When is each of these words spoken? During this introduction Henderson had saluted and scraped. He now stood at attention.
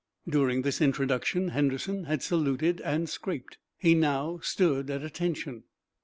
During 0.27 0.63
this 0.63 0.81
introduction 0.81 1.49
Henderson 1.49 2.05
had 2.05 2.23
saluted 2.23 2.81
and 2.83 3.07
scraped. 3.07 3.59
He 3.77 3.93
now 3.93 4.39
stood 4.41 4.89
at 4.89 5.03
attention. 5.03 5.65